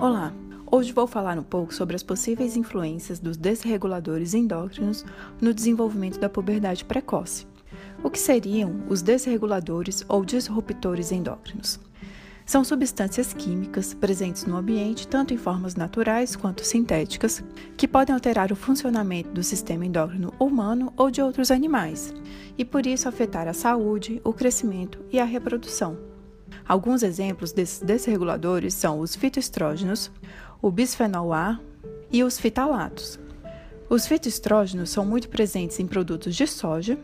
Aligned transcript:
Olá! 0.00 0.32
Hoje 0.72 0.94
vou 0.94 1.06
falar 1.06 1.38
um 1.38 1.42
pouco 1.42 1.74
sobre 1.74 1.94
as 1.94 2.02
possíveis 2.02 2.56
influências 2.56 3.20
dos 3.20 3.36
desreguladores 3.36 4.32
endócrinos 4.32 5.04
no 5.38 5.52
desenvolvimento 5.52 6.18
da 6.18 6.26
puberdade 6.26 6.86
precoce. 6.86 7.46
O 8.02 8.08
que 8.08 8.18
seriam 8.18 8.80
os 8.88 9.02
desreguladores 9.02 10.02
ou 10.08 10.24
disruptores 10.24 11.12
endócrinos? 11.12 11.78
São 12.46 12.64
substâncias 12.64 13.34
químicas 13.34 13.92
presentes 13.92 14.46
no 14.46 14.56
ambiente, 14.56 15.06
tanto 15.06 15.34
em 15.34 15.36
formas 15.36 15.74
naturais 15.74 16.34
quanto 16.34 16.64
sintéticas, 16.64 17.44
que 17.76 17.86
podem 17.86 18.14
alterar 18.14 18.50
o 18.50 18.56
funcionamento 18.56 19.28
do 19.32 19.42
sistema 19.42 19.84
endócrino 19.84 20.32
humano 20.40 20.94
ou 20.96 21.10
de 21.10 21.20
outros 21.20 21.50
animais, 21.50 22.14
e 22.56 22.64
por 22.64 22.86
isso 22.86 23.06
afetar 23.06 23.46
a 23.46 23.52
saúde, 23.52 24.18
o 24.24 24.32
crescimento 24.32 24.98
e 25.12 25.20
a 25.20 25.24
reprodução. 25.24 26.09
Alguns 26.70 27.02
exemplos 27.02 27.50
desses 27.50 27.80
desreguladores 27.80 28.74
são 28.74 29.00
os 29.00 29.16
fitoestrógenos, 29.16 30.08
o 30.62 30.70
bisfenol 30.70 31.32
A 31.32 31.58
e 32.12 32.22
os 32.22 32.38
fitalatos. 32.38 33.18
Os 33.88 34.06
fitoestrógenos 34.06 34.90
são 34.90 35.04
muito 35.04 35.28
presentes 35.28 35.80
em 35.80 35.86
produtos 35.88 36.36
de 36.36 36.46
soja. 36.46 36.96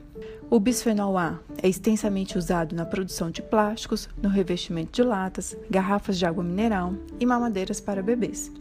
O 0.48 0.60
bisfenol 0.60 1.18
A 1.18 1.40
é 1.60 1.68
extensamente 1.68 2.38
usado 2.38 2.76
na 2.76 2.84
produção 2.84 3.28
de 3.28 3.42
plásticos, 3.42 4.08
no 4.22 4.28
revestimento 4.28 4.92
de 4.92 5.02
latas, 5.02 5.56
garrafas 5.68 6.16
de 6.16 6.24
água 6.24 6.44
mineral 6.44 6.94
e 7.18 7.26
mamadeiras 7.26 7.80
para 7.80 8.00
bebês. 8.00 8.52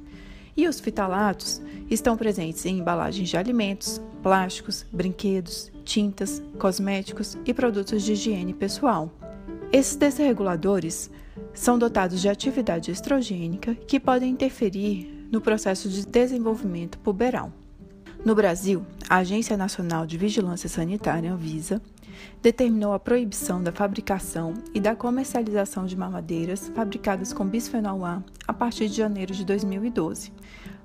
E 0.57 0.67
os 0.67 0.79
fitalatos 0.79 1.61
estão 1.87 2.17
presentes 2.17 2.65
em 2.65 2.79
embalagens 2.79 3.29
de 3.29 3.37
alimentos, 3.37 4.01
plásticos, 4.23 4.83
brinquedos, 4.91 5.71
tintas, 5.83 6.41
cosméticos 6.57 7.37
e 7.45 7.53
produtos 7.53 8.01
de 8.01 8.13
higiene 8.13 8.55
pessoal. 8.55 9.11
Esses 9.75 9.97
desreguladores 9.97 11.11
são 11.53 11.77
dotados 11.77 12.21
de 12.21 12.29
atividade 12.29 12.91
estrogênica 12.91 13.75
que 13.75 13.99
podem 13.99 14.31
interferir 14.31 15.27
no 15.29 15.41
processo 15.41 15.89
de 15.89 16.07
desenvolvimento 16.07 16.97
puberal. 16.99 17.51
No 18.23 18.33
Brasil, 18.33 18.85
a 19.09 19.17
Agência 19.17 19.57
Nacional 19.57 20.07
de 20.07 20.17
Vigilância 20.17 20.69
Sanitária, 20.69 21.33
Anvisa, 21.33 21.81
determinou 22.41 22.93
a 22.93 22.99
proibição 22.99 23.61
da 23.61 23.73
fabricação 23.73 24.53
e 24.73 24.79
da 24.79 24.95
comercialização 24.95 25.85
de 25.85 25.97
mamadeiras 25.97 26.71
fabricadas 26.73 27.33
com 27.33 27.45
bisfenol 27.45 28.05
A 28.05 28.23
a 28.47 28.53
partir 28.53 28.87
de 28.87 28.95
janeiro 28.95 29.33
de 29.33 29.43
2012. 29.43 30.31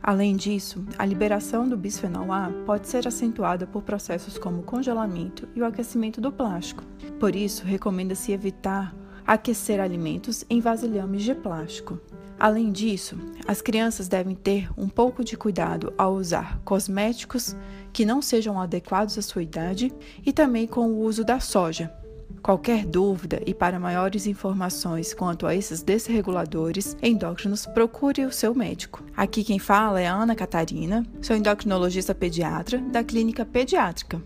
Além 0.02 0.34
disso, 0.34 0.82
a 0.98 1.04
liberação 1.04 1.68
do 1.68 1.76
bisfenol 1.76 2.32
A 2.32 2.50
pode 2.64 2.88
ser 2.88 3.06
acentuada 3.06 3.66
por 3.66 3.82
processos 3.82 4.38
como 4.38 4.60
o 4.60 4.64
congelamento 4.64 5.46
e 5.54 5.60
o 5.60 5.64
aquecimento 5.66 6.20
do 6.20 6.32
plástico. 6.32 6.82
Por 7.18 7.36
isso, 7.36 7.64
recomenda-se 7.64 8.32
evitar 8.32 8.94
aquecer 9.26 9.78
alimentos 9.78 10.44
em 10.48 10.60
vasilhames 10.60 11.22
de 11.22 11.34
plástico. 11.34 12.00
Além 12.38 12.72
disso, 12.72 13.18
as 13.46 13.60
crianças 13.60 14.08
devem 14.08 14.34
ter 14.34 14.70
um 14.74 14.88
pouco 14.88 15.22
de 15.22 15.36
cuidado 15.36 15.92
ao 15.98 16.14
usar 16.14 16.58
cosméticos 16.64 17.54
que 17.92 18.06
não 18.06 18.22
sejam 18.22 18.58
adequados 18.58 19.18
à 19.18 19.22
sua 19.22 19.42
idade 19.42 19.92
e 20.24 20.32
também 20.32 20.66
com 20.66 20.88
o 20.88 21.00
uso 21.00 21.22
da 21.22 21.38
soja. 21.38 21.99
Qualquer 22.42 22.86
dúvida 22.86 23.40
e 23.46 23.52
para 23.52 23.78
maiores 23.78 24.26
informações 24.26 25.12
quanto 25.12 25.46
a 25.46 25.54
esses 25.54 25.82
desreguladores 25.82 26.96
endócrinos, 27.02 27.66
procure 27.66 28.24
o 28.24 28.32
seu 28.32 28.54
médico. 28.54 29.04
Aqui 29.16 29.44
quem 29.44 29.58
fala 29.58 30.00
é 30.00 30.06
Ana 30.06 30.34
Catarina, 30.34 31.06
sou 31.20 31.36
endocrinologista 31.36 32.14
pediatra 32.14 32.78
da 32.78 33.04
Clínica 33.04 33.44
Pediátrica. 33.44 34.22